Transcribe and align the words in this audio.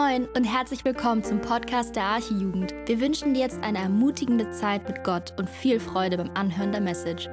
Moin 0.00 0.26
und 0.34 0.44
herzlich 0.44 0.82
willkommen 0.86 1.22
zum 1.22 1.42
Podcast 1.42 1.94
der 1.94 2.04
Archijugend. 2.04 2.72
Wir 2.86 3.02
wünschen 3.02 3.34
dir 3.34 3.40
jetzt 3.40 3.62
eine 3.62 3.78
ermutigende 3.78 4.50
Zeit 4.50 4.88
mit 4.88 5.04
Gott 5.04 5.34
und 5.36 5.46
viel 5.50 5.78
Freude 5.78 6.16
beim 6.16 6.30
Anhören 6.32 6.72
der 6.72 6.80
Message. 6.80 7.28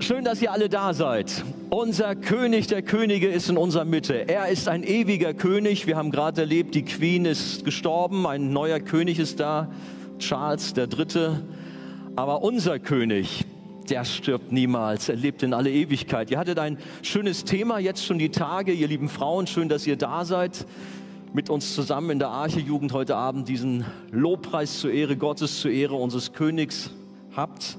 Schön, 0.00 0.24
dass 0.24 0.42
ihr 0.42 0.50
alle 0.50 0.68
da 0.68 0.92
seid. 0.92 1.44
Unser 1.70 2.16
König 2.16 2.66
der 2.66 2.82
Könige 2.82 3.28
ist 3.28 3.48
in 3.48 3.58
unserer 3.58 3.84
Mitte. 3.84 4.28
Er 4.28 4.48
ist 4.48 4.66
ein 4.66 4.82
ewiger 4.82 5.34
König. 5.34 5.86
Wir 5.86 5.96
haben 5.96 6.10
gerade 6.10 6.40
erlebt, 6.40 6.74
die 6.74 6.84
Queen 6.84 7.26
ist 7.26 7.64
gestorben, 7.64 8.26
ein 8.26 8.52
neuer 8.52 8.80
König 8.80 9.20
ist 9.20 9.38
da, 9.38 9.70
Charles 10.18 10.74
der 10.74 10.88
Dritte. 10.88 11.44
Aber 12.16 12.42
unser 12.42 12.78
König, 12.78 13.44
der 13.90 14.06
stirbt 14.06 14.50
niemals, 14.50 15.10
er 15.10 15.16
lebt 15.16 15.42
in 15.42 15.52
alle 15.52 15.70
Ewigkeit. 15.70 16.30
Ihr 16.30 16.38
hattet 16.38 16.58
ein 16.58 16.78
schönes 17.02 17.44
Thema, 17.44 17.78
jetzt 17.78 18.06
schon 18.06 18.18
die 18.18 18.30
Tage, 18.30 18.72
ihr 18.72 18.88
lieben 18.88 19.10
Frauen, 19.10 19.46
schön, 19.46 19.68
dass 19.68 19.86
ihr 19.86 19.96
da 19.96 20.24
seid, 20.24 20.66
mit 21.34 21.50
uns 21.50 21.74
zusammen 21.74 22.08
in 22.08 22.18
der 22.18 22.28
Arche-Jugend 22.28 22.94
heute 22.94 23.16
Abend 23.16 23.50
diesen 23.50 23.84
Lobpreis 24.12 24.80
zur 24.80 24.92
Ehre 24.92 25.18
Gottes, 25.18 25.60
zur 25.60 25.70
Ehre 25.70 25.96
unseres 25.96 26.32
Königs 26.32 26.90
habt. 27.36 27.76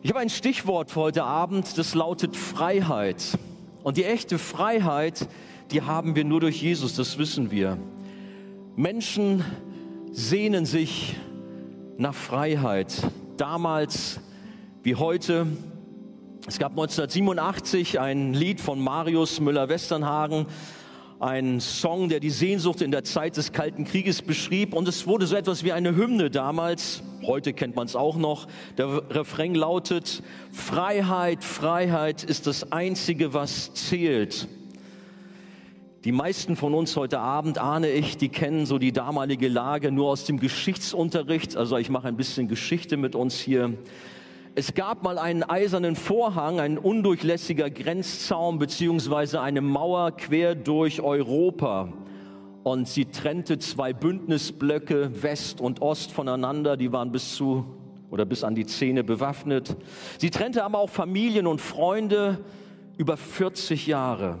Ich 0.00 0.08
habe 0.08 0.20
ein 0.20 0.30
Stichwort 0.30 0.90
für 0.90 1.00
heute 1.00 1.24
Abend, 1.24 1.76
das 1.76 1.94
lautet 1.94 2.34
Freiheit. 2.34 3.38
Und 3.82 3.98
die 3.98 4.04
echte 4.04 4.38
Freiheit, 4.38 5.28
die 5.70 5.82
haben 5.82 6.16
wir 6.16 6.24
nur 6.24 6.40
durch 6.40 6.62
Jesus, 6.62 6.96
das 6.96 7.18
wissen 7.18 7.50
wir. 7.50 7.76
Menschen 8.74 9.44
sehnen 10.12 10.64
sich 10.64 11.14
nach 11.98 12.14
Freiheit. 12.14 13.02
Damals 13.38 14.18
wie 14.82 14.96
heute. 14.96 15.46
Es 16.48 16.58
gab 16.58 16.72
1987 16.72 18.00
ein 18.00 18.34
Lied 18.34 18.60
von 18.60 18.80
Marius 18.80 19.38
Müller-Westernhagen, 19.38 20.46
ein 21.20 21.60
Song, 21.60 22.08
der 22.08 22.18
die 22.18 22.30
Sehnsucht 22.30 22.82
in 22.82 22.90
der 22.90 23.04
Zeit 23.04 23.36
des 23.36 23.52
Kalten 23.52 23.84
Krieges 23.84 24.22
beschrieb. 24.22 24.74
Und 24.74 24.88
es 24.88 25.06
wurde 25.06 25.28
so 25.28 25.36
etwas 25.36 25.62
wie 25.62 25.70
eine 25.70 25.94
Hymne 25.94 26.32
damals. 26.32 27.04
Heute 27.24 27.52
kennt 27.52 27.76
man 27.76 27.86
es 27.86 27.94
auch 27.94 28.16
noch. 28.16 28.48
Der 28.76 29.08
Refrain 29.08 29.54
lautet, 29.54 30.20
Freiheit, 30.50 31.44
Freiheit 31.44 32.24
ist 32.24 32.48
das 32.48 32.72
Einzige, 32.72 33.34
was 33.34 33.72
zählt. 33.72 34.48
Die 36.08 36.12
meisten 36.12 36.56
von 36.56 36.72
uns 36.72 36.96
heute 36.96 37.20
Abend, 37.20 37.58
ahne 37.58 37.90
ich, 37.90 38.16
die 38.16 38.30
kennen 38.30 38.64
so 38.64 38.78
die 38.78 38.92
damalige 38.92 39.46
Lage 39.46 39.92
nur 39.92 40.08
aus 40.08 40.24
dem 40.24 40.40
Geschichtsunterricht. 40.40 41.54
Also 41.54 41.76
ich 41.76 41.90
mache 41.90 42.08
ein 42.08 42.16
bisschen 42.16 42.48
Geschichte 42.48 42.96
mit 42.96 43.14
uns 43.14 43.38
hier. 43.38 43.74
Es 44.54 44.72
gab 44.72 45.02
mal 45.02 45.18
einen 45.18 45.42
eisernen 45.42 45.96
Vorhang, 45.96 46.60
ein 46.60 46.78
undurchlässiger 46.78 47.68
Grenzzaun 47.68 48.58
beziehungsweise 48.58 49.42
eine 49.42 49.60
Mauer 49.60 50.12
quer 50.12 50.54
durch 50.54 51.02
Europa. 51.02 51.92
Und 52.62 52.88
sie 52.88 53.04
trennte 53.04 53.58
zwei 53.58 53.92
Bündnisblöcke 53.92 55.22
West 55.22 55.60
und 55.60 55.82
Ost 55.82 56.10
voneinander. 56.10 56.78
Die 56.78 56.90
waren 56.90 57.12
bis 57.12 57.34
zu 57.34 57.66
oder 58.08 58.24
bis 58.24 58.44
an 58.44 58.54
die 58.54 58.64
Zähne 58.64 59.04
bewaffnet. 59.04 59.76
Sie 60.16 60.30
trennte 60.30 60.64
aber 60.64 60.78
auch 60.78 60.88
Familien 60.88 61.46
und 61.46 61.60
Freunde 61.60 62.38
über 62.96 63.18
40 63.18 63.86
Jahre. 63.86 64.38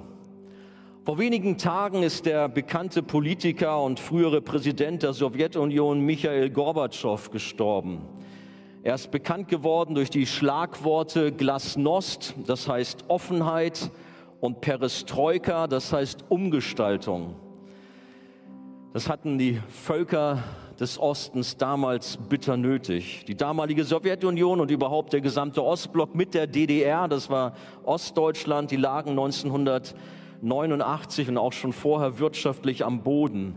Vor 1.08 1.16
wenigen 1.16 1.56
Tagen 1.56 2.02
ist 2.02 2.26
der 2.26 2.50
bekannte 2.50 3.02
Politiker 3.02 3.82
und 3.82 3.98
frühere 3.98 4.42
Präsident 4.42 5.02
der 5.02 5.14
Sowjetunion 5.14 6.00
Michael 6.00 6.50
Gorbatschow 6.50 7.30
gestorben. 7.30 8.02
Er 8.82 8.94
ist 8.94 9.10
bekannt 9.10 9.48
geworden 9.48 9.94
durch 9.94 10.10
die 10.10 10.26
Schlagworte 10.26 11.32
Glasnost, 11.32 12.34
das 12.46 12.68
heißt 12.68 13.06
Offenheit, 13.08 13.90
und 14.40 14.60
Perestroika, 14.60 15.66
das 15.66 15.94
heißt 15.94 16.26
Umgestaltung. 16.28 17.36
Das 18.92 19.08
hatten 19.08 19.38
die 19.38 19.62
Völker 19.66 20.42
des 20.78 20.98
Ostens 20.98 21.56
damals 21.56 22.18
bitter 22.18 22.58
nötig. 22.58 23.24
Die 23.26 23.34
damalige 23.34 23.84
Sowjetunion 23.84 24.60
und 24.60 24.70
überhaupt 24.70 25.14
der 25.14 25.22
gesamte 25.22 25.64
Ostblock 25.64 26.14
mit 26.14 26.34
der 26.34 26.46
DDR, 26.46 27.08
das 27.08 27.30
war 27.30 27.54
Ostdeutschland, 27.84 28.70
die 28.70 28.76
lagen 28.76 29.12
1900 29.12 29.94
89 30.40 31.28
und 31.28 31.38
auch 31.38 31.52
schon 31.52 31.72
vorher 31.72 32.18
wirtschaftlich 32.18 32.84
am 32.84 33.02
Boden. 33.02 33.54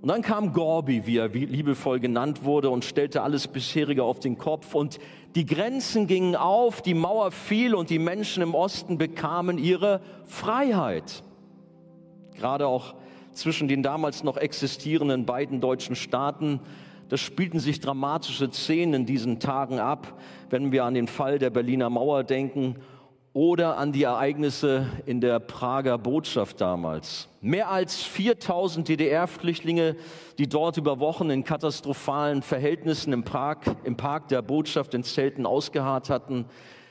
Und 0.00 0.08
dann 0.08 0.22
kam 0.22 0.54
Gorbi, 0.54 1.06
wie 1.06 1.18
er 1.18 1.28
liebevoll 1.28 2.00
genannt 2.00 2.44
wurde, 2.44 2.70
und 2.70 2.84
stellte 2.84 3.22
alles 3.22 3.48
bisherige 3.48 4.02
auf 4.02 4.18
den 4.18 4.38
Kopf. 4.38 4.74
Und 4.74 4.98
die 5.34 5.44
Grenzen 5.44 6.06
gingen 6.06 6.36
auf, 6.36 6.80
die 6.80 6.94
Mauer 6.94 7.30
fiel 7.30 7.74
und 7.74 7.90
die 7.90 7.98
Menschen 7.98 8.42
im 8.42 8.54
Osten 8.54 8.96
bekamen 8.96 9.58
ihre 9.58 10.00
Freiheit. 10.24 11.22
Gerade 12.34 12.66
auch 12.66 12.94
zwischen 13.32 13.68
den 13.68 13.82
damals 13.82 14.24
noch 14.24 14.38
existierenden 14.38 15.26
beiden 15.26 15.60
deutschen 15.60 15.96
Staaten, 15.96 16.60
da 17.10 17.16
spielten 17.16 17.58
sich 17.58 17.80
dramatische 17.80 18.50
Szenen 18.50 18.94
in 18.94 19.06
diesen 19.06 19.40
Tagen 19.40 19.80
ab, 19.80 20.18
wenn 20.48 20.72
wir 20.72 20.84
an 20.84 20.94
den 20.94 21.08
Fall 21.08 21.38
der 21.38 21.50
Berliner 21.50 21.90
Mauer 21.90 22.24
denken 22.24 22.76
oder 23.32 23.78
an 23.78 23.92
die 23.92 24.02
Ereignisse 24.02 24.86
in 25.06 25.20
der 25.20 25.38
Prager 25.38 25.98
Botschaft 25.98 26.60
damals. 26.60 27.28
Mehr 27.40 27.70
als 27.70 28.02
4000 28.02 28.88
DDR-Flüchtlinge, 28.88 29.96
die 30.38 30.48
dort 30.48 30.76
über 30.76 30.98
Wochen 30.98 31.30
in 31.30 31.44
katastrophalen 31.44 32.42
Verhältnissen 32.42 33.12
im 33.12 33.22
Park, 33.22 33.76
im 33.84 33.96
Park 33.96 34.28
der 34.28 34.42
Botschaft 34.42 34.94
in 34.94 35.04
Zelten 35.04 35.46
ausgeharrt 35.46 36.10
hatten. 36.10 36.46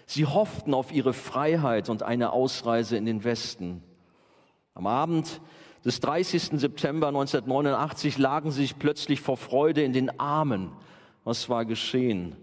Sie 0.06 0.26
hofften 0.26 0.74
auf 0.74 0.94
ihre 0.94 1.14
Freiheit 1.14 1.90
und 1.90 2.04
eine 2.04 2.32
Ausreise 2.32 2.96
in 2.96 3.06
den 3.06 3.24
Westen. 3.24 3.84
Am 4.74 4.88
Abend 4.88 5.42
des 5.84 6.00
30. 6.00 6.60
September 6.60 7.08
1989 7.10 8.18
lagen 8.18 8.52
sie 8.52 8.62
sich 8.62 8.80
plötzlich 8.80 9.20
vor 9.20 9.36
Freude 9.36 9.84
in 9.84 9.92
den 9.92 10.20
Armen. 10.20 10.72
Was 11.26 11.50
war 11.50 11.66
geschehen? 11.66 12.38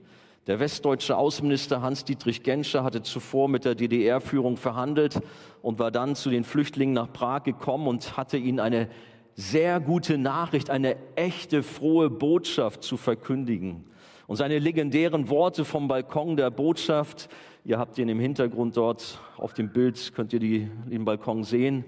Der 0.47 0.61
westdeutsche 0.61 1.17
Außenminister 1.17 1.83
Hans-Dietrich 1.83 2.45
Genscher 2.45 2.85
hatte 2.85 3.03
zuvor 3.03 3.49
mit 3.49 3.65
der 3.65 3.75
DDR-Führung 3.75 4.57
verhandelt 4.57 5.21
und 5.61 5.81
war 5.81 5.91
dann 5.91 6.15
zu 6.15 6.31
den 6.31 6.45
Flüchtlingen 6.45 6.95
nach 6.95 7.13
Prag 7.13 7.43
gekommen 7.43 7.89
und 7.89 8.17
hatte 8.17 8.37
ihnen 8.37 8.61
eine 8.61 8.89
sehr 9.35 9.81
gute 9.81 10.19
Nachricht, 10.19 10.71
eine 10.71 10.97
echte 11.17 11.65
frohe 11.65 12.11
Botschaft 12.11 12.85
zu 12.85 12.97
verkündigen. 12.97 13.87
Und 14.29 14.37
seine 14.37 14.61
legendären 14.61 15.29
Worte 15.31 15.65
vom 15.65 15.89
Balkon 15.89 16.37
der 16.37 16.51
Botschaft, 16.51 17.29
ihr 17.65 17.81
habt 17.81 17.99
ihn 17.99 18.09
im 18.09 18.21
Hintergrund 18.21 18.77
dort 18.77 19.19
auf 19.39 19.53
dem 19.53 19.73
Bild, 19.73 20.13
könnt 20.15 20.33
ihr 20.33 20.41
die, 20.41 20.71
den 20.89 21.05
Balkon 21.05 21.43
sehen, 21.43 21.85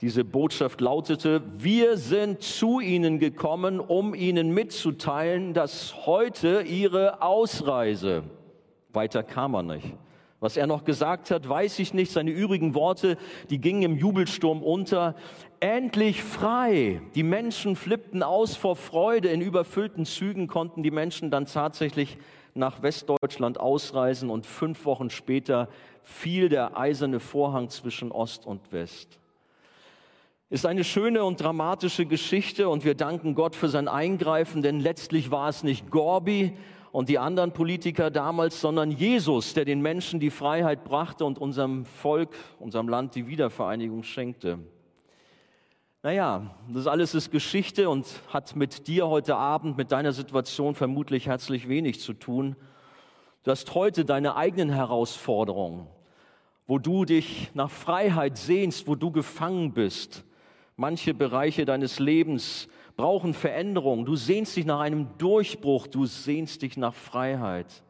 diese 0.00 0.24
Botschaft 0.24 0.80
lautete, 0.80 1.42
wir 1.56 1.96
sind 1.96 2.42
zu 2.42 2.80
Ihnen 2.80 3.18
gekommen, 3.18 3.80
um 3.80 4.14
Ihnen 4.14 4.52
mitzuteilen, 4.52 5.54
dass 5.54 6.06
heute 6.06 6.62
Ihre 6.62 7.22
Ausreise, 7.22 8.24
weiter 8.92 9.22
kam 9.22 9.54
er 9.54 9.62
nicht. 9.62 9.94
Was 10.40 10.58
er 10.58 10.66
noch 10.66 10.84
gesagt 10.84 11.30
hat, 11.30 11.48
weiß 11.48 11.78
ich 11.78 11.94
nicht. 11.94 12.12
Seine 12.12 12.30
übrigen 12.30 12.74
Worte, 12.74 13.16
die 13.48 13.62
gingen 13.62 13.80
im 13.80 13.96
Jubelsturm 13.96 14.62
unter. 14.62 15.14
Endlich 15.58 16.22
frei. 16.22 17.00
Die 17.14 17.22
Menschen 17.22 17.76
flippten 17.76 18.22
aus 18.22 18.54
vor 18.54 18.76
Freude. 18.76 19.28
In 19.28 19.40
überfüllten 19.40 20.04
Zügen 20.04 20.46
konnten 20.46 20.82
die 20.82 20.90
Menschen 20.90 21.30
dann 21.30 21.46
tatsächlich 21.46 22.18
nach 22.52 22.82
Westdeutschland 22.82 23.58
ausreisen 23.58 24.28
und 24.28 24.44
fünf 24.44 24.84
Wochen 24.84 25.08
später 25.08 25.68
fiel 26.02 26.50
der 26.50 26.76
eiserne 26.76 27.20
Vorhang 27.20 27.70
zwischen 27.70 28.12
Ost 28.12 28.44
und 28.44 28.70
West. 28.70 29.18
Ist 30.50 30.66
eine 30.66 30.84
schöne 30.84 31.24
und 31.24 31.40
dramatische 31.40 32.04
Geschichte 32.04 32.68
und 32.68 32.84
wir 32.84 32.94
danken 32.94 33.34
Gott 33.34 33.56
für 33.56 33.70
sein 33.70 33.88
Eingreifen, 33.88 34.60
denn 34.60 34.78
letztlich 34.78 35.30
war 35.30 35.48
es 35.48 35.64
nicht 35.64 35.90
Gorbi 35.90 36.52
und 36.92 37.08
die 37.08 37.18
anderen 37.18 37.52
Politiker 37.52 38.10
damals, 38.10 38.60
sondern 38.60 38.90
Jesus, 38.90 39.54
der 39.54 39.64
den 39.64 39.80
Menschen 39.80 40.20
die 40.20 40.28
Freiheit 40.28 40.84
brachte 40.84 41.24
und 41.24 41.38
unserem 41.38 41.86
Volk, 41.86 42.36
unserem 42.58 42.88
Land 42.90 43.14
die 43.14 43.26
Wiedervereinigung 43.26 44.02
schenkte. 44.02 44.58
Naja, 46.02 46.54
das 46.68 46.86
alles 46.86 47.14
ist 47.14 47.30
Geschichte 47.30 47.88
und 47.88 48.06
hat 48.28 48.54
mit 48.54 48.86
dir 48.86 49.08
heute 49.08 49.36
Abend, 49.36 49.78
mit 49.78 49.92
deiner 49.92 50.12
Situation 50.12 50.74
vermutlich 50.74 51.26
herzlich 51.26 51.70
wenig 51.70 52.02
zu 52.02 52.12
tun. 52.12 52.54
Du 53.44 53.50
hast 53.50 53.74
heute 53.74 54.04
deine 54.04 54.36
eigenen 54.36 54.68
Herausforderungen, 54.68 55.86
wo 56.66 56.78
du 56.78 57.06
dich 57.06 57.50
nach 57.54 57.70
Freiheit 57.70 58.36
sehnst, 58.36 58.86
wo 58.86 58.94
du 58.94 59.10
gefangen 59.10 59.72
bist 59.72 60.22
Manche 60.76 61.14
Bereiche 61.14 61.64
deines 61.64 61.98
Lebens 61.98 62.68
brauchen 62.96 63.34
Veränderung. 63.34 64.04
Du 64.04 64.16
sehnst 64.16 64.56
dich 64.56 64.64
nach 64.64 64.80
einem 64.80 65.08
Durchbruch, 65.18 65.86
du 65.86 66.06
sehnst 66.06 66.62
dich 66.62 66.76
nach 66.76 66.94
Freiheit. 66.94 67.82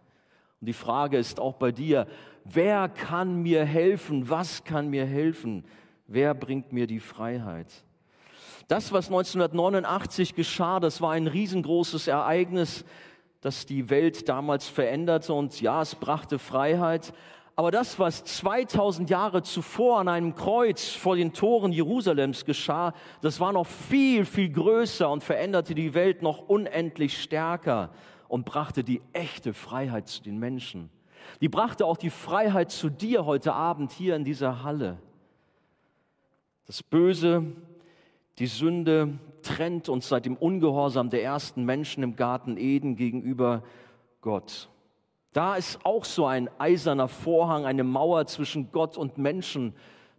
Und 0.61 0.67
die 0.67 0.75
Frage 0.75 1.19
ist 1.19 1.41
auch 1.41 1.55
bei 1.55 1.73
dir, 1.73 2.07
wer 2.45 2.89
kann 2.89 3.43
mir 3.43 3.65
helfen? 3.65 4.29
Was 4.29 4.65
kann 4.65 4.89
mir 4.89 5.07
helfen? 5.07 5.65
Wer 6.07 6.35
bringt 6.35 6.73
mir 6.73 6.87
die 6.87 7.01
Freiheit? 7.01 7.73
Das, 8.69 8.93
was 8.93 9.07
1989 9.07 10.35
geschah, 10.35 10.81
das 10.81 11.01
war 11.01 11.13
ein 11.13 11.27
riesengroßes 11.27 12.09
Ereignis, 12.09 12.85
das 13.41 13.67
die 13.67 13.91
Welt 13.91 14.29
damals 14.29 14.69
veränderte 14.69 15.35
und 15.35 15.61
ja, 15.61 15.83
es 15.83 15.95
brachte 15.95 16.39
Freiheit. 16.39 17.13
Aber 17.57 17.71
das, 17.71 17.99
was 18.01 18.25
2000 18.25 19.09
Jahre 19.11 19.43
zuvor 19.43 20.01
an 20.01 20.09
einem 20.09 20.35
Kreuz 20.35 20.91
vor 20.91 21.15
den 21.15 21.33
Toren 21.33 21.71
Jerusalems 21.71 22.45
geschah, 22.45 22.93
das 23.21 23.39
war 23.39 23.53
noch 23.53 23.67
viel, 23.67 24.25
viel 24.25 24.51
größer 24.51 25.09
und 25.09 25.23
veränderte 25.23 25.75
die 25.75 25.95
Welt 25.95 26.21
noch 26.23 26.49
unendlich 26.49 27.23
stärker 27.23 27.91
und 28.27 28.45
brachte 28.45 28.83
die 28.83 29.01
echte 29.13 29.55
Freiheit 29.55 30.09
zu 30.09 30.23
den 30.23 30.39
Menschen. 30.39 30.91
Die 31.41 31.49
brachte 31.49 31.87
auch 31.87 31.97
die 31.97 32.11
Freiheit 32.11 32.73
zu 32.73 32.91
dir 32.91 33.25
heute 33.25 33.53
Abend 33.53 33.93
hier 33.93 34.17
in 34.17 34.25
dieser 34.25 34.65
Halle. 34.65 34.99
Das 36.67 36.83
Böse, 36.83 37.45
die 38.39 38.47
Sünde 38.47 39.19
trennt 39.43 39.89
uns 39.89 40.09
seit 40.09 40.27
dem 40.27 40.37
Ungehorsam 40.37 41.09
der 41.09 41.23
ersten 41.23 41.65
Menschen 41.65 42.03
im 42.03 42.17
Garten 42.17 42.57
Eden 42.57 42.97
gegenüber 42.97 43.63
Gott. 44.23 44.69
Da 45.35 45.57
ist 45.57 45.85
auch 45.85 46.05
so 46.05 46.27
ein 46.27 46.49
eiserner 46.59 47.09
Vorhang, 47.09 47.67
eine 47.67 47.83
Mauer 47.83 48.25
zwischen 48.27 48.71
Gott 48.71 48.97
und 48.97 49.19
Menschen 49.19 49.75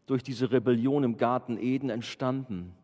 durch 0.07 0.21
diese 0.21 0.51
Rebellion 0.51 1.05
im 1.05 1.15
Garten 1.17 1.57
Eden 1.57 1.89
entstanden. 1.89 2.75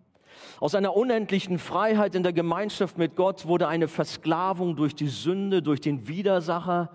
Aus 0.61 0.73
einer 0.73 0.95
unendlichen 0.95 1.59
Freiheit 1.59 2.15
in 2.15 2.23
der 2.23 2.31
Gemeinschaft 2.31 2.97
mit 2.97 3.17
Gott 3.17 3.47
wurde 3.47 3.67
eine 3.67 3.89
Versklavung 3.89 4.77
durch 4.77 4.95
die 4.95 5.09
Sünde, 5.09 5.61
durch 5.61 5.81
den 5.81 6.07
Widersacher, 6.07 6.89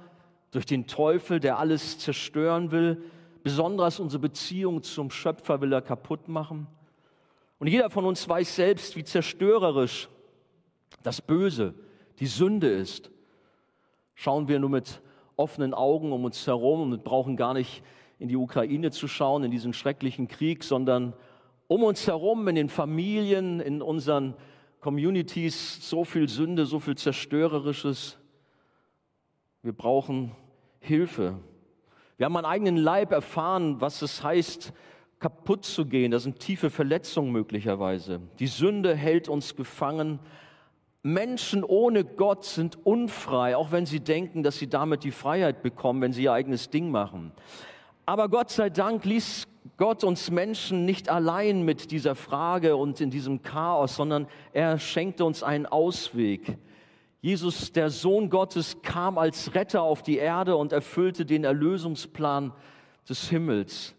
durch 0.52 0.64
den 0.64 0.86
Teufel, 0.86 1.38
der 1.38 1.58
alles 1.58 1.98
zerstören 1.98 2.70
will. 2.70 3.02
Besonders 3.42 4.00
unsere 4.00 4.22
Beziehung 4.22 4.82
zum 4.82 5.10
Schöpfer 5.10 5.60
will 5.60 5.74
er 5.74 5.82
kaputt 5.82 6.28
machen. 6.28 6.66
Und 7.58 7.66
jeder 7.66 7.90
von 7.90 8.06
uns 8.06 8.26
weiß 8.26 8.56
selbst, 8.56 8.96
wie 8.96 9.04
zerstörerisch 9.04 10.08
das 11.02 11.20
Böse, 11.20 11.74
die 12.20 12.26
Sünde 12.26 12.68
ist. 12.68 13.10
Schauen 14.14 14.48
wir 14.48 14.58
nur 14.58 14.70
mit 14.70 15.02
offenen 15.36 15.74
Augen 15.74 16.12
um 16.12 16.24
uns 16.24 16.46
herum 16.46 16.92
und 16.92 17.04
brauchen 17.04 17.36
gar 17.36 17.54
nicht 17.54 17.82
in 18.18 18.28
die 18.28 18.36
Ukraine 18.36 18.90
zu 18.90 19.08
schauen, 19.08 19.44
in 19.44 19.50
diesen 19.50 19.72
schrecklichen 19.72 20.28
Krieg, 20.28 20.64
sondern 20.64 21.12
um 21.68 21.82
uns 21.82 22.06
herum, 22.06 22.48
in 22.48 22.54
den 22.54 22.68
Familien, 22.68 23.60
in 23.60 23.82
unseren 23.82 24.34
Communities, 24.80 25.88
so 25.88 26.04
viel 26.04 26.28
Sünde, 26.28 26.64
so 26.64 26.78
viel 26.78 26.96
Zerstörerisches. 26.96 28.18
Wir 29.62 29.72
brauchen 29.72 30.32
Hilfe. 30.80 31.38
Wir 32.16 32.26
haben 32.26 32.36
an 32.36 32.44
eigenen 32.44 32.76
Leib 32.76 33.12
erfahren, 33.12 33.80
was 33.80 34.00
es 34.00 34.22
heißt, 34.22 34.72
kaputt 35.18 35.64
zu 35.64 35.86
gehen. 35.86 36.12
Das 36.12 36.22
sind 36.22 36.38
tiefe 36.38 36.70
Verletzungen 36.70 37.32
möglicherweise. 37.32 38.20
Die 38.38 38.46
Sünde 38.46 38.94
hält 38.94 39.28
uns 39.28 39.56
gefangen. 39.56 40.20
Menschen 41.06 41.62
ohne 41.62 42.04
Gott 42.04 42.44
sind 42.44 42.84
unfrei, 42.84 43.56
auch 43.56 43.70
wenn 43.70 43.86
sie 43.86 44.00
denken, 44.00 44.42
dass 44.42 44.58
sie 44.58 44.66
damit 44.66 45.04
die 45.04 45.12
Freiheit 45.12 45.62
bekommen, 45.62 46.02
wenn 46.02 46.12
sie 46.12 46.24
ihr 46.24 46.32
eigenes 46.32 46.68
Ding 46.68 46.90
machen. 46.90 47.30
Aber 48.06 48.28
Gott 48.28 48.50
sei 48.50 48.70
Dank 48.70 49.04
ließ 49.04 49.46
Gott 49.76 50.02
uns 50.02 50.32
Menschen 50.32 50.84
nicht 50.84 51.08
allein 51.08 51.62
mit 51.62 51.92
dieser 51.92 52.16
Frage 52.16 52.74
und 52.74 53.00
in 53.00 53.10
diesem 53.10 53.42
Chaos, 53.42 53.94
sondern 53.94 54.26
er 54.52 54.80
schenkte 54.80 55.24
uns 55.24 55.44
einen 55.44 55.66
Ausweg. 55.66 56.58
Jesus, 57.20 57.70
der 57.70 57.90
Sohn 57.90 58.28
Gottes, 58.28 58.82
kam 58.82 59.16
als 59.16 59.54
Retter 59.54 59.82
auf 59.82 60.02
die 60.02 60.16
Erde 60.16 60.56
und 60.56 60.72
erfüllte 60.72 61.24
den 61.24 61.44
Erlösungsplan 61.44 62.52
des 63.08 63.28
Himmels. 63.28 63.94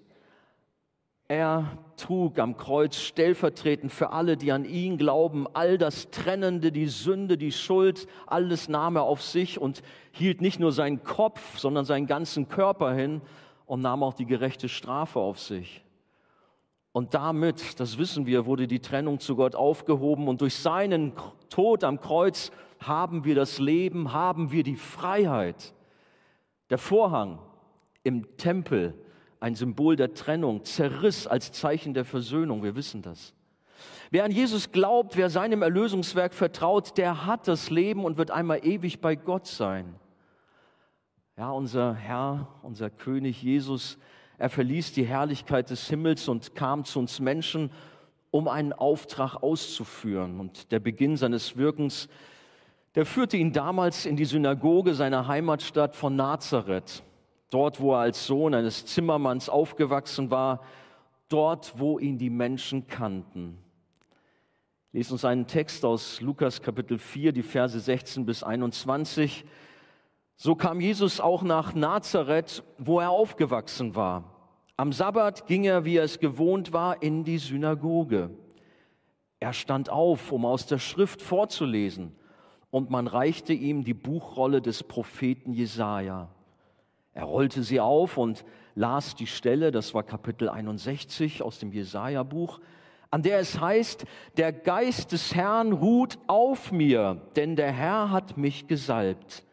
Er 1.29 1.77
trug 1.97 2.39
am 2.39 2.55
Kreuz 2.55 2.95
stellvertretend 2.95 3.91
für 3.91 4.11
alle, 4.11 4.37
die 4.37 4.53
an 4.53 4.63
ihn 4.63 4.97
glauben, 4.97 5.45
all 5.53 5.77
das 5.77 6.09
Trennende, 6.09 6.71
die 6.71 6.87
Sünde, 6.87 7.37
die 7.37 7.51
Schuld, 7.51 8.07
alles 8.27 8.69
nahm 8.69 8.95
er 8.95 9.03
auf 9.03 9.21
sich 9.21 9.59
und 9.59 9.81
hielt 10.11 10.39
nicht 10.39 10.59
nur 10.59 10.71
seinen 10.71 11.03
Kopf, 11.03 11.57
sondern 11.59 11.83
seinen 11.83 12.07
ganzen 12.07 12.47
Körper 12.47 12.93
hin 12.93 13.21
und 13.65 13.81
nahm 13.81 14.03
auch 14.03 14.13
die 14.13 14.25
gerechte 14.25 14.69
Strafe 14.69 15.19
auf 15.19 15.39
sich. 15.39 15.83
Und 16.93 17.13
damit, 17.13 17.79
das 17.79 17.97
wissen 17.97 18.25
wir, 18.25 18.45
wurde 18.45 18.65
die 18.65 18.79
Trennung 18.79 19.19
zu 19.19 19.35
Gott 19.35 19.53
aufgehoben 19.53 20.29
und 20.29 20.39
durch 20.39 20.55
seinen 20.55 21.11
Tod 21.49 21.83
am 21.83 21.99
Kreuz 21.99 22.51
haben 22.79 23.25
wir 23.25 23.35
das 23.35 23.59
Leben, 23.59 24.13
haben 24.13 24.51
wir 24.51 24.63
die 24.63 24.77
Freiheit. 24.77 25.73
Der 26.69 26.77
Vorhang 26.77 27.39
im 28.03 28.37
Tempel 28.37 28.93
ein 29.39 29.55
Symbol 29.55 29.95
der 29.95 30.13
Trennung, 30.13 30.63
zerriss 30.63 31.27
als 31.27 31.51
Zeichen 31.51 31.93
der 31.93 32.05
Versöhnung. 32.05 32.63
Wir 32.63 32.75
wissen 32.75 33.01
das. 33.01 33.33
Wer 34.09 34.23
an 34.23 34.31
Jesus 34.31 34.71
glaubt, 34.71 35.17
wer 35.17 35.29
seinem 35.29 35.61
Erlösungswerk 35.61 36.33
vertraut, 36.33 36.97
der 36.97 37.25
hat 37.25 37.47
das 37.47 37.69
Leben 37.69 38.05
und 38.05 38.17
wird 38.17 38.31
einmal 38.31 38.65
ewig 38.65 39.01
bei 39.01 39.15
Gott 39.15 39.47
sein. 39.47 39.95
Ja, 41.37 41.51
unser 41.51 41.93
Herr, 41.93 42.47
unser 42.63 42.89
König 42.89 43.43
Jesus, 43.43 43.97
er 44.37 44.49
verließ 44.49 44.93
die 44.93 45.05
Herrlichkeit 45.05 45.69
des 45.69 45.87
Himmels 45.87 46.27
und 46.27 46.55
kam 46.55 46.85
zu 46.85 46.99
uns 46.99 47.19
Menschen, 47.19 47.71
um 48.31 48.47
einen 48.47 48.73
Auftrag 48.73 49.35
auszuführen. 49.35 50.39
Und 50.39 50.71
der 50.71 50.79
Beginn 50.79 51.17
seines 51.17 51.57
Wirkens, 51.57 52.07
der 52.95 53.05
führte 53.05 53.37
ihn 53.37 53.51
damals 53.51 54.05
in 54.05 54.15
die 54.15 54.25
Synagoge 54.25 54.93
seiner 54.93 55.27
Heimatstadt 55.27 55.95
von 55.95 56.15
Nazareth 56.15 57.03
dort 57.49 57.79
wo 57.79 57.93
er 57.93 57.99
als 57.99 58.25
Sohn 58.25 58.53
eines 58.53 58.85
Zimmermanns 58.85 59.49
aufgewachsen 59.49 60.31
war, 60.31 60.61
dort 61.29 61.79
wo 61.79 61.99
ihn 61.99 62.17
die 62.17 62.29
Menschen 62.29 62.87
kannten. 62.87 63.57
Lesen 64.91 65.13
uns 65.13 65.25
einen 65.25 65.47
Text 65.47 65.85
aus 65.85 66.21
Lukas 66.21 66.61
Kapitel 66.61 66.97
4, 66.97 67.31
die 67.31 67.43
Verse 67.43 67.79
16 67.79 68.25
bis 68.25 68.43
21. 68.43 69.45
So 70.35 70.55
kam 70.55 70.79
Jesus 70.79 71.19
auch 71.19 71.43
nach 71.43 71.73
Nazareth, 71.73 72.63
wo 72.77 72.99
er 72.99 73.11
aufgewachsen 73.11 73.95
war. 73.95 74.23
Am 74.75 74.93
Sabbat 74.93 75.47
ging 75.47 75.63
er, 75.65 75.85
wie 75.85 75.97
er 75.97 76.03
es 76.03 76.19
gewohnt 76.19 76.71
war, 76.71 77.01
in 77.01 77.23
die 77.23 77.39
Synagoge. 77.39 78.29
Er 79.39 79.53
stand 79.53 79.89
auf, 79.89 80.31
um 80.31 80.45
aus 80.45 80.65
der 80.65 80.79
Schrift 80.79 81.21
vorzulesen, 81.21 82.15
und 82.69 82.89
man 82.89 83.07
reichte 83.07 83.53
ihm 83.53 83.83
die 83.83 83.93
Buchrolle 83.93 84.61
des 84.61 84.83
Propheten 84.83 85.53
Jesaja. 85.53 86.29
Er 87.17 87.23
rollte 87.23 87.63
sie 87.63 87.79
auf 87.79 88.15
und 88.17 88.45
las 88.75 89.15
die 89.15 89.25
Stelle, 89.25 89.71
das 89.71 89.95
war 89.95 90.03
Kapitel 90.03 90.49
61 90.49 91.41
aus 91.41 91.57
dem 91.57 91.71
Jesaja-Buch, 91.71 92.59
an 93.09 93.23
der 93.23 93.39
es 93.39 93.59
heißt, 93.59 94.05
der 94.37 94.53
Geist 94.53 95.13
des 95.13 95.33
Herrn 95.33 95.73
ruht 95.73 96.19
auf 96.27 96.71
mir, 96.71 97.19
denn 97.35 97.55
der 97.55 97.71
Herr 97.71 98.11
hat 98.11 98.37
mich 98.37 98.67
gesalbt. 98.67 99.43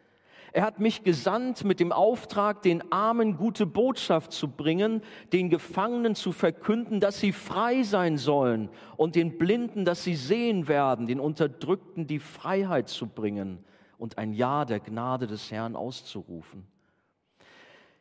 Er 0.53 0.63
hat 0.63 0.79
mich 0.79 1.05
gesandt 1.05 1.65
mit 1.65 1.81
dem 1.81 1.91
Auftrag, 1.91 2.61
den 2.61 2.93
Armen 2.93 3.39
gute 3.39 3.65
Botschaft 3.65 4.33
zu 4.33 4.49
bringen, 4.49 5.01
den 5.33 5.49
Gefangenen 5.49 6.15
zu 6.15 6.33
verkünden, 6.33 7.01
dass 7.01 7.19
sie 7.19 7.33
frei 7.33 7.83
sein 7.83 8.19
sollen 8.19 8.69
und 8.99 9.15
den 9.15 9.39
Blinden, 9.39 9.87
dass 9.87 10.05
sie 10.05 10.17
sehen 10.17 10.69
werden, 10.69 11.07
den 11.07 11.19
Unterdrückten 11.19 12.07
die 12.07 12.19
Freiheit 12.19 12.91
zu 12.91 13.07
bringen 13.07 13.65
und 13.97 14.19
ein 14.19 14.35
Ja 14.35 14.67
der 14.67 14.81
Gnade 14.81 15.27
des 15.27 15.51
Herrn 15.51 15.77
auszurufen. 15.77 16.74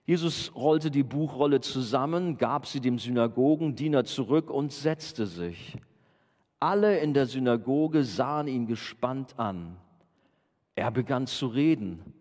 Jesus 0.06 0.54
rollte 0.56 0.92
die 0.92 1.04
Buchrolle 1.04 1.62
zusammen, 1.62 2.38
gab 2.38 2.66
sie 2.68 2.82
dem 2.82 3.00
Synagogendiener 3.00 4.04
zurück 4.04 4.50
und 4.50 4.74
setzte 4.74 5.28
sich. 5.28 5.78
Alle 6.60 7.00
in 7.00 7.14
der 7.14 7.26
Synagoge 7.26 8.04
sahen 8.04 8.48
ihn 8.48 8.68
gespannt 8.68 9.40
an. 9.40 9.78
Er 10.76 10.92
begann 10.92 11.28
zu 11.28 11.48
reden. 11.48 12.14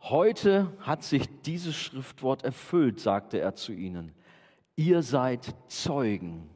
Heute 0.00 0.72
hat 0.80 1.02
sich 1.02 1.28
dieses 1.42 1.76
Schriftwort 1.76 2.44
erfüllt, 2.44 3.00
sagte 3.00 3.40
er 3.40 3.54
zu 3.54 3.72
ihnen. 3.72 4.12
Ihr 4.76 5.02
seid 5.02 5.54
Zeugen. 5.66 6.48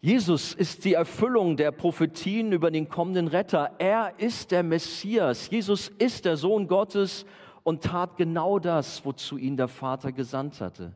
Jesus 0.00 0.52
ist 0.52 0.84
die 0.84 0.92
Erfüllung 0.92 1.56
der 1.56 1.72
Prophetien 1.72 2.52
über 2.52 2.70
den 2.70 2.90
kommenden 2.90 3.26
Retter. 3.26 3.74
Er 3.78 4.12
ist 4.18 4.50
der 4.50 4.62
Messias. 4.62 5.48
Jesus 5.50 5.88
ist 5.88 6.26
der 6.26 6.36
Sohn 6.36 6.68
Gottes 6.68 7.24
und 7.64 7.82
tat 7.82 8.16
genau 8.16 8.60
das, 8.60 9.04
wozu 9.04 9.36
ihn 9.36 9.56
der 9.56 9.68
Vater 9.68 10.12
gesandt 10.12 10.60
hatte. 10.60 10.92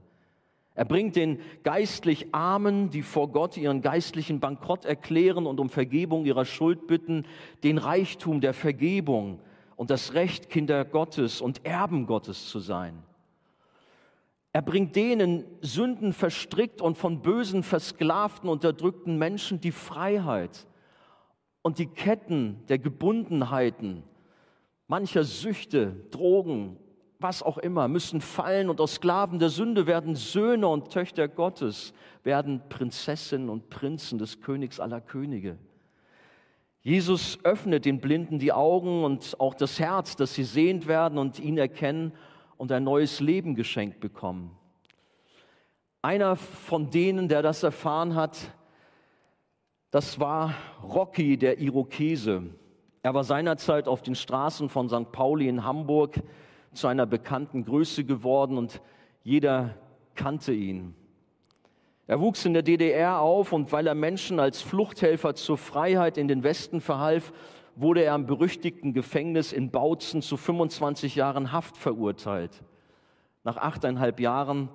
Er 0.75 0.84
bringt 0.84 1.16
den 1.16 1.40
geistlich 1.64 2.32
Armen, 2.32 2.90
die 2.90 3.02
vor 3.02 3.32
Gott 3.32 3.56
ihren 3.56 3.82
geistlichen 3.82 4.38
Bankrott 4.38 4.84
erklären 4.84 5.46
und 5.46 5.58
um 5.58 5.70
Vergebung 5.70 6.25
ihrer 6.25 6.44
Schuld 6.44 6.87
bitten, 6.87 7.26
den 7.64 7.78
Reichtum 7.78 8.40
der 8.40 8.54
Vergebung 8.54 9.40
und 9.75 9.90
das 9.90 10.14
Recht, 10.14 10.50
Kinder 10.50 10.84
Gottes 10.84 11.40
und 11.40 11.66
Erben 11.66 12.06
Gottes 12.06 12.48
zu 12.48 12.60
sein. 12.60 13.02
Er 14.52 14.62
bringt 14.62 14.94
denen 14.94 15.44
Sünden 15.62 16.12
verstrickt 16.12 16.80
und 16.80 16.96
von 16.96 17.22
bösen, 17.22 17.64
versklavten, 17.64 18.48
unterdrückten 18.48 19.18
Menschen 19.18 19.60
die 19.60 19.72
Freiheit 19.72 20.66
und 21.62 21.78
die 21.78 21.87
Ketten 21.87 22.64
der 22.68 22.78
Gebundenheiten 22.78 24.04
mancher 24.88 25.23
Süchte, 25.23 25.95
Drogen, 26.11 26.76
was 27.21 27.42
auch 27.42 27.59
immer, 27.59 27.88
müssen 27.88 28.21
fallen 28.21 28.68
und 28.71 28.80
aus 28.80 28.95
Sklaven 28.95 29.38
der 29.38 29.50
Sünde 29.50 29.87
werden 29.87 30.14
Söhne 30.14 30.68
und 30.68 30.90
Töchter 30.90 31.28
Gottes, 31.28 31.92
werden 32.25 32.62
Prinzessinnen 32.68 33.49
und 33.49 33.71
Prinzen 33.71 34.18
des 34.18 34.40
Königs 34.40 34.80
aller 34.80 35.00
Könige. 35.00 35.59
Jesus 36.80 37.38
öffnet 37.45 37.85
den 37.85 38.00
Blinden 38.00 38.38
die 38.38 38.52
Augen 38.52 39.04
und 39.04 39.38
auch 39.40 39.54
das 39.54 39.78
Herz, 39.78 40.16
dass 40.16 40.35
sie 40.35 40.45
sehend 40.45 40.87
werden 40.87 41.18
und 41.18 41.38
ihn 41.38 41.59
erkennen 41.59 42.12
und 42.57 42.73
ein 42.73 42.85
neues 42.85 43.21
Leben 43.21 43.54
geschenkt 43.54 44.00
bekommen. 44.00 44.57
Einer 46.00 46.37
von 46.37 46.90
denen, 46.90 47.28
der 47.28 47.42
das 47.42 47.64
erfahren 47.64 48.14
hat, 48.14 48.38
das 49.90 50.21
war 50.21 50.54
Rocky, 50.83 51.37
der 51.37 51.59
Irokese. 51.59 52.45
Er 53.02 53.14
war 53.14 53.25
seinerzeit 53.25 53.88
auf 53.88 54.02
den 54.02 54.14
Straßen 54.14 54.69
von 54.69 54.88
St. 54.88 55.12
Pauli 55.12 55.49
in 55.49 55.64
Hamburg 55.64 56.21
zu 56.73 56.88
einer 56.88 57.07
bekannten 57.07 57.64
Größe 57.64 58.05
geworden 58.05 58.59
und 58.59 58.81
jeder 59.23 59.75
kannte 60.14 60.52
ihn. 60.52 60.95
Er 62.07 62.21
wuchs 62.21 62.45
in 62.45 62.55
der 62.55 62.62
DDR 62.62 63.21
auf 63.21 63.52
und 63.52 63.71
weil 63.71 63.87
er 63.87 63.95
Menschen 63.95 64.40
als 64.40 64.62
Fluchthelfer 64.62 65.35
zur 65.35 65.59
Freiheit 65.59 66.17
in 66.17 66.26
den 66.26 66.43
Westen 66.43 66.81
verhalf, 66.81 67.33
wurde 67.76 68.02
er 68.02 68.14
im 68.14 68.26
berüchtigten 68.26 68.93
Gefängnis 68.93 69.52
in 69.52 69.71
Bautzen 69.71 70.23
zu 70.23 70.37
25 70.37 71.14
Jahren 71.14 71.52
Haft 71.52 71.76
verurteilt. 71.76 72.64
Nach 73.45 73.57
achteinhalb 73.57 74.19
Jahren 74.21 74.69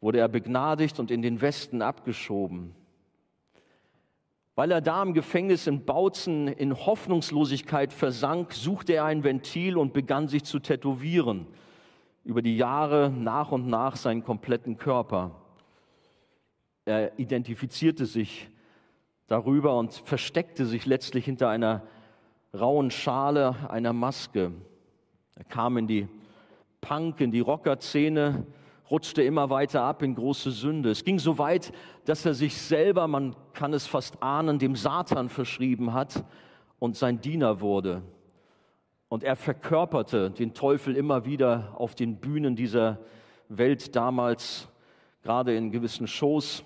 wurde 0.00 0.18
er 0.18 0.28
begnadigt 0.28 0.98
und 0.98 1.10
in 1.10 1.22
den 1.22 1.40
Westen 1.40 1.82
abgeschoben. 1.82 2.74
Weil 4.54 4.70
er 4.70 4.82
da 4.82 5.02
im 5.02 5.14
Gefängnis 5.14 5.66
in 5.66 5.84
Bautzen 5.84 6.46
in 6.46 6.76
Hoffnungslosigkeit 6.76 7.92
versank, 7.92 8.52
suchte 8.52 8.92
er 8.94 9.04
ein 9.04 9.24
Ventil 9.24 9.78
und 9.78 9.94
begann 9.94 10.28
sich 10.28 10.44
zu 10.44 10.58
tätowieren. 10.58 11.46
Über 12.24 12.42
die 12.42 12.56
Jahre 12.56 13.10
nach 13.10 13.50
und 13.50 13.66
nach 13.66 13.96
seinen 13.96 14.22
kompletten 14.22 14.76
Körper. 14.76 15.42
Er 16.84 17.18
identifizierte 17.18 18.06
sich 18.06 18.50
darüber 19.26 19.78
und 19.78 19.94
versteckte 19.94 20.66
sich 20.66 20.84
letztlich 20.84 21.24
hinter 21.24 21.48
einer 21.48 21.82
rauen 22.52 22.90
Schale, 22.90 23.70
einer 23.70 23.94
Maske. 23.94 24.52
Er 25.36 25.44
kam 25.44 25.78
in 25.78 25.86
die 25.86 26.08
Punk, 26.82 27.20
in 27.20 27.32
die 27.32 27.40
Rocker-Szene, 27.40 28.46
rutschte 28.92 29.22
immer 29.22 29.48
weiter 29.48 29.82
ab 29.82 30.02
in 30.02 30.14
große 30.14 30.50
Sünde. 30.50 30.90
Es 30.90 31.02
ging 31.02 31.18
so 31.18 31.38
weit, 31.38 31.72
dass 32.04 32.26
er 32.26 32.34
sich 32.34 32.58
selber, 32.58 33.08
man 33.08 33.34
kann 33.54 33.72
es 33.72 33.86
fast 33.86 34.22
ahnen, 34.22 34.58
dem 34.58 34.76
Satan 34.76 35.30
verschrieben 35.30 35.94
hat 35.94 36.24
und 36.78 36.94
sein 36.94 37.18
Diener 37.18 37.60
wurde. 37.62 38.02
Und 39.08 39.24
er 39.24 39.34
verkörperte 39.34 40.30
den 40.30 40.52
Teufel 40.52 40.94
immer 40.94 41.24
wieder 41.24 41.72
auf 41.74 41.94
den 41.94 42.16
Bühnen 42.18 42.54
dieser 42.54 42.98
Welt 43.48 43.96
damals, 43.96 44.68
gerade 45.22 45.56
in 45.56 45.70
gewissen 45.70 46.06
Shows. 46.06 46.62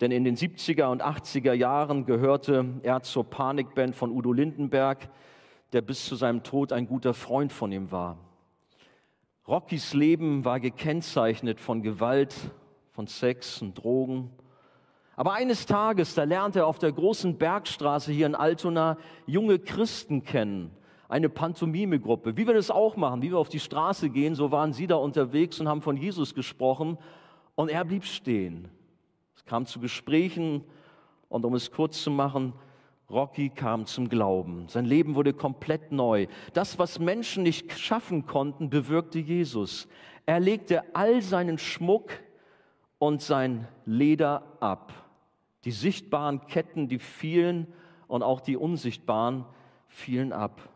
Denn 0.00 0.10
in 0.10 0.24
den 0.24 0.36
70er 0.36 0.86
und 0.86 1.00
80er 1.00 1.52
Jahren 1.52 2.06
gehörte 2.06 2.66
er 2.82 3.02
zur 3.02 3.22
Panikband 3.22 3.94
von 3.94 4.10
Udo 4.10 4.32
Lindenberg, 4.32 5.08
der 5.72 5.82
bis 5.82 6.06
zu 6.06 6.16
seinem 6.16 6.42
Tod 6.42 6.72
ein 6.72 6.88
guter 6.88 7.14
Freund 7.14 7.52
von 7.52 7.70
ihm 7.70 7.92
war. 7.92 8.18
Rockys 9.48 9.94
Leben 9.94 10.44
war 10.44 10.60
gekennzeichnet 10.60 11.60
von 11.60 11.82
Gewalt, 11.82 12.34
von 12.92 13.06
Sex 13.06 13.62
und 13.62 13.74
Drogen. 13.74 14.30
Aber 15.14 15.32
eines 15.32 15.66
Tages, 15.66 16.14
da 16.14 16.24
lernte 16.24 16.60
er 16.60 16.66
auf 16.66 16.78
der 16.78 16.92
großen 16.92 17.38
Bergstraße 17.38 18.12
hier 18.12 18.26
in 18.26 18.34
Altona 18.34 18.98
junge 19.26 19.58
Christen 19.58 20.24
kennen, 20.24 20.70
eine 21.08 21.28
Pantomime-Gruppe. 21.28 22.36
Wie 22.36 22.46
wir 22.46 22.54
das 22.54 22.70
auch 22.70 22.96
machen, 22.96 23.22
wie 23.22 23.30
wir 23.30 23.38
auf 23.38 23.48
die 23.48 23.60
Straße 23.60 24.10
gehen, 24.10 24.34
so 24.34 24.50
waren 24.50 24.72
sie 24.72 24.86
da 24.86 24.96
unterwegs 24.96 25.60
und 25.60 25.68
haben 25.68 25.82
von 25.82 25.96
Jesus 25.96 26.34
gesprochen. 26.34 26.98
Und 27.54 27.70
er 27.70 27.84
blieb 27.84 28.04
stehen 28.04 28.68
kam 29.46 29.64
zu 29.64 29.80
Gesprächen 29.80 30.64
und 31.28 31.44
um 31.44 31.54
es 31.54 31.70
kurz 31.70 32.02
zu 32.02 32.10
machen, 32.10 32.52
Rocky 33.08 33.50
kam 33.50 33.86
zum 33.86 34.08
Glauben. 34.08 34.66
Sein 34.68 34.84
Leben 34.84 35.14
wurde 35.14 35.32
komplett 35.32 35.92
neu. 35.92 36.26
Das, 36.54 36.78
was 36.78 36.98
Menschen 36.98 37.44
nicht 37.44 37.78
schaffen 37.78 38.26
konnten, 38.26 38.68
bewirkte 38.68 39.20
Jesus. 39.20 39.86
Er 40.26 40.40
legte 40.40 40.82
all 40.94 41.22
seinen 41.22 41.58
Schmuck 41.58 42.10
und 42.98 43.22
sein 43.22 43.68
Leder 43.84 44.42
ab. 44.58 44.92
Die 45.64 45.70
sichtbaren 45.70 46.46
Ketten, 46.48 46.88
die 46.88 46.98
fielen 46.98 47.68
und 48.08 48.22
auch 48.22 48.40
die 48.40 48.56
unsichtbaren 48.56 49.44
fielen 49.88 50.32
ab. 50.32 50.68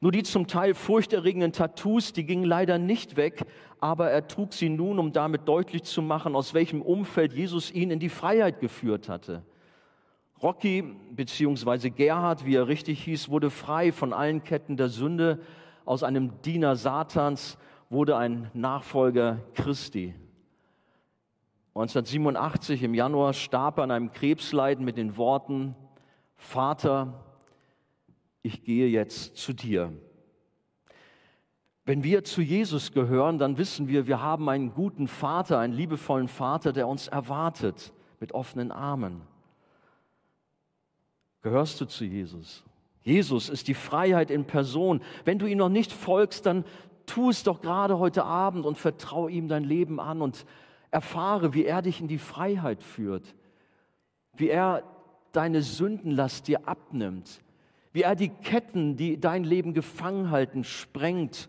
Nur 0.00 0.12
die 0.12 0.22
zum 0.22 0.46
Teil 0.46 0.74
furchterregenden 0.74 1.52
Tattoos, 1.52 2.12
die 2.12 2.24
gingen 2.24 2.44
leider 2.44 2.78
nicht 2.78 3.16
weg, 3.16 3.44
aber 3.78 4.10
er 4.10 4.26
trug 4.26 4.52
sie 4.52 4.70
nun, 4.70 4.98
um 4.98 5.12
damit 5.12 5.48
deutlich 5.48 5.84
zu 5.84 6.00
machen, 6.02 6.34
aus 6.34 6.54
welchem 6.54 6.80
Umfeld 6.82 7.32
Jesus 7.32 7.70
ihn 7.70 7.90
in 7.90 7.98
die 7.98 8.08
Freiheit 8.08 8.60
geführt 8.60 9.08
hatte. 9.08 9.42
Rocky 10.42 10.82
bzw. 10.82 11.90
Gerhard, 11.90 12.44
wie 12.44 12.56
er 12.56 12.68
richtig 12.68 13.02
hieß, 13.04 13.30
wurde 13.30 13.50
frei 13.50 13.90
von 13.90 14.12
allen 14.12 14.44
Ketten 14.44 14.76
der 14.76 14.88
Sünde. 14.88 15.40
Aus 15.84 16.02
einem 16.02 16.42
Diener 16.42 16.76
Satans 16.76 17.56
wurde 17.88 18.16
ein 18.16 18.50
Nachfolger 18.52 19.40
Christi. 19.54 20.14
1987 21.74 22.82
im 22.82 22.94
Januar 22.94 23.32
starb 23.32 23.78
er 23.78 23.84
an 23.84 23.90
einem 23.90 24.12
Krebsleiden 24.12 24.84
mit 24.84 24.96
den 24.96 25.16
Worten, 25.16 25.74
Vater, 26.34 27.24
ich 28.42 28.62
gehe 28.64 28.88
jetzt 28.88 29.36
zu 29.36 29.52
dir. 29.52 29.92
Wenn 31.84 32.02
wir 32.02 32.24
zu 32.24 32.42
Jesus 32.42 32.92
gehören, 32.92 33.38
dann 33.38 33.58
wissen 33.58 33.88
wir, 33.88 34.06
wir 34.06 34.20
haben 34.20 34.48
einen 34.48 34.74
guten 34.74 35.06
Vater, 35.06 35.58
einen 35.58 35.72
liebevollen 35.72 36.28
Vater, 36.28 36.72
der 36.72 36.88
uns 36.88 37.08
erwartet 37.08 37.92
mit 38.20 38.32
offenen 38.32 38.72
Armen. 38.72 39.22
Gehörst 41.46 41.80
du 41.80 41.84
zu 41.84 42.04
Jesus? 42.04 42.64
Jesus 43.02 43.48
ist 43.48 43.68
die 43.68 43.74
Freiheit 43.74 44.32
in 44.32 44.46
Person. 44.46 45.00
Wenn 45.24 45.38
du 45.38 45.46
ihm 45.46 45.58
noch 45.58 45.68
nicht 45.68 45.92
folgst, 45.92 46.44
dann 46.44 46.64
tu 47.06 47.30
es 47.30 47.44
doch 47.44 47.60
gerade 47.60 48.00
heute 48.00 48.24
Abend 48.24 48.66
und 48.66 48.76
vertraue 48.76 49.30
ihm 49.30 49.46
dein 49.46 49.62
Leben 49.62 50.00
an 50.00 50.22
und 50.22 50.44
erfahre, 50.90 51.54
wie 51.54 51.64
er 51.64 51.82
dich 51.82 52.00
in 52.00 52.08
die 52.08 52.18
Freiheit 52.18 52.82
führt, 52.82 53.36
wie 54.32 54.48
er 54.48 54.82
deine 55.30 55.62
Sündenlast 55.62 56.48
dir 56.48 56.66
abnimmt, 56.66 57.40
wie 57.92 58.02
er 58.02 58.16
die 58.16 58.30
Ketten, 58.30 58.96
die 58.96 59.20
dein 59.20 59.44
Leben 59.44 59.72
gefangen 59.72 60.32
halten, 60.32 60.64
sprengt 60.64 61.48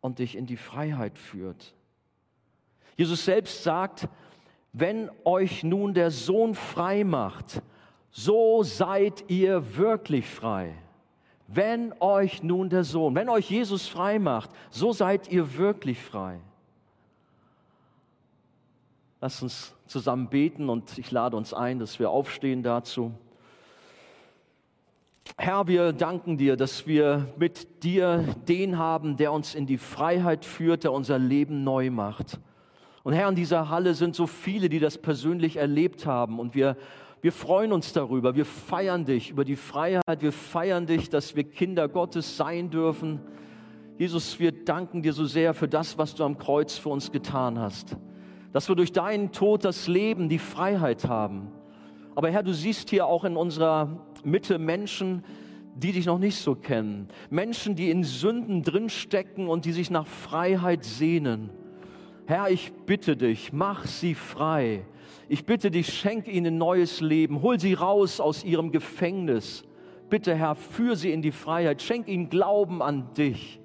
und 0.00 0.20
dich 0.20 0.36
in 0.36 0.46
die 0.46 0.56
Freiheit 0.56 1.18
führt. 1.18 1.74
Jesus 2.96 3.24
selbst 3.24 3.64
sagt, 3.64 4.08
wenn 4.72 5.10
euch 5.24 5.64
nun 5.64 5.94
der 5.94 6.12
Sohn 6.12 6.54
frei 6.54 7.02
macht, 7.02 7.60
so 8.12 8.62
seid 8.62 9.24
ihr 9.28 9.76
wirklich 9.76 10.28
frei. 10.28 10.74
Wenn 11.48 11.92
euch 12.00 12.42
nun 12.42 12.70
der 12.70 12.84
Sohn, 12.84 13.14
wenn 13.14 13.28
euch 13.28 13.50
Jesus 13.50 13.88
frei 13.88 14.18
macht, 14.18 14.50
so 14.70 14.92
seid 14.92 15.30
ihr 15.30 15.56
wirklich 15.56 16.00
frei. 16.00 16.38
Lasst 19.20 19.42
uns 19.42 19.74
zusammen 19.86 20.28
beten 20.28 20.68
und 20.68 20.98
ich 20.98 21.10
lade 21.10 21.36
uns 21.36 21.54
ein, 21.54 21.78
dass 21.78 21.98
wir 21.98 22.10
aufstehen 22.10 22.62
dazu. 22.62 23.12
Herr, 25.38 25.66
wir 25.66 25.92
danken 25.92 26.36
dir, 26.36 26.56
dass 26.56 26.86
wir 26.86 27.28
mit 27.36 27.84
dir 27.84 28.24
den 28.48 28.78
haben, 28.78 29.16
der 29.16 29.32
uns 29.32 29.54
in 29.54 29.66
die 29.66 29.78
Freiheit 29.78 30.44
führt, 30.44 30.84
der 30.84 30.92
unser 30.92 31.18
Leben 31.18 31.64
neu 31.64 31.90
macht. 31.90 32.38
Und 33.02 33.14
Herr, 33.14 33.28
in 33.28 33.34
dieser 33.34 33.68
Halle 33.68 33.94
sind 33.94 34.14
so 34.14 34.26
viele, 34.26 34.68
die 34.68 34.78
das 34.78 34.98
persönlich 34.98 35.56
erlebt 35.56 36.06
haben. 36.06 36.38
Und 36.38 36.54
wir, 36.54 36.76
wir 37.22 37.30
freuen 37.30 37.72
uns 37.72 37.92
darüber. 37.92 38.34
Wir 38.34 38.44
feiern 38.44 39.04
dich 39.04 39.30
über 39.30 39.44
die 39.44 39.54
Freiheit. 39.54 40.22
Wir 40.22 40.32
feiern 40.32 40.86
dich, 40.86 41.08
dass 41.08 41.36
wir 41.36 41.44
Kinder 41.44 41.88
Gottes 41.88 42.36
sein 42.36 42.68
dürfen. 42.68 43.20
Jesus, 43.96 44.40
wir 44.40 44.50
danken 44.50 45.02
dir 45.02 45.12
so 45.12 45.24
sehr 45.24 45.54
für 45.54 45.68
das, 45.68 45.96
was 45.96 46.16
du 46.16 46.24
am 46.24 46.36
Kreuz 46.36 46.76
für 46.76 46.88
uns 46.88 47.12
getan 47.12 47.60
hast. 47.60 47.96
Dass 48.52 48.68
wir 48.68 48.74
durch 48.74 48.90
deinen 48.90 49.30
Tod 49.30 49.64
das 49.64 49.86
Leben, 49.86 50.28
die 50.28 50.40
Freiheit 50.40 51.06
haben. 51.06 51.52
Aber 52.16 52.28
Herr, 52.28 52.42
du 52.42 52.52
siehst 52.52 52.90
hier 52.90 53.06
auch 53.06 53.22
in 53.22 53.36
unserer 53.36 54.04
Mitte 54.24 54.58
Menschen, 54.58 55.22
die 55.76 55.92
dich 55.92 56.06
noch 56.06 56.18
nicht 56.18 56.36
so 56.36 56.56
kennen. 56.56 57.06
Menschen, 57.30 57.76
die 57.76 57.90
in 57.90 58.02
Sünden 58.02 58.64
drinstecken 58.64 59.46
und 59.46 59.64
die 59.64 59.72
sich 59.72 59.90
nach 59.90 60.08
Freiheit 60.08 60.84
sehnen. 60.84 61.50
Herr, 62.26 62.50
ich 62.50 62.72
bitte 62.86 63.16
dich, 63.16 63.52
mach 63.52 63.86
sie 63.86 64.14
frei. 64.14 64.84
Ich 65.28 65.44
bitte 65.44 65.70
dich, 65.70 65.92
schenk 65.92 66.28
ihnen 66.28 66.58
neues 66.58 67.00
Leben. 67.00 67.42
Hol 67.42 67.58
sie 67.58 67.74
raus 67.74 68.20
aus 68.20 68.44
ihrem 68.44 68.70
Gefängnis. 68.70 69.64
Bitte, 70.08 70.34
Herr, 70.34 70.54
führ 70.54 70.94
sie 70.94 71.10
in 71.10 71.22
die 71.22 71.32
Freiheit. 71.32 71.82
Schenk 71.82 72.06
ihnen 72.06 72.28
Glauben 72.28 72.82
an 72.82 73.14
dich, 73.14 73.60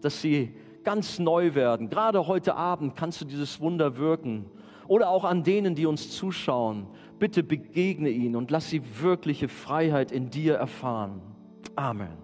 dass 0.00 0.22
sie 0.22 0.54
ganz 0.84 1.18
neu 1.18 1.54
werden. 1.54 1.90
Gerade 1.90 2.26
heute 2.26 2.54
Abend 2.54 2.94
kannst 2.96 3.20
du 3.20 3.24
dieses 3.24 3.60
Wunder 3.60 3.96
wirken. 3.96 4.46
Oder 4.86 5.08
auch 5.08 5.24
an 5.24 5.42
denen, 5.42 5.74
die 5.74 5.86
uns 5.86 6.10
zuschauen. 6.10 6.86
Bitte 7.18 7.42
begegne 7.42 8.10
ihnen 8.10 8.36
und 8.36 8.50
lass 8.50 8.70
sie 8.70 8.82
wirkliche 9.00 9.48
Freiheit 9.48 10.12
in 10.12 10.30
dir 10.30 10.54
erfahren. 10.54 11.22
Amen. 11.74 12.23